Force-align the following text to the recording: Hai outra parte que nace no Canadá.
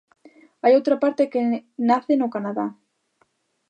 Hai 0.63 0.71
outra 0.75 0.99
parte 1.03 1.23
que 1.31 1.41
nace 1.89 2.13
no 2.17 2.31
Canadá. 2.35 2.65